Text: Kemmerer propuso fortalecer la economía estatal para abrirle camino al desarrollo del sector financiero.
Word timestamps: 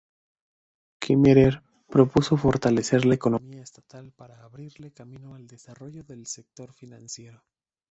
Kemmerer 0.99 1.61
propuso 1.87 2.35
fortalecer 2.35 3.05
la 3.05 3.13
economía 3.13 3.61
estatal 3.61 4.11
para 4.13 4.41
abrirle 4.41 4.91
camino 4.91 5.35
al 5.35 5.45
desarrollo 5.45 6.03
del 6.03 6.25
sector 6.25 6.73
financiero. 6.73 7.43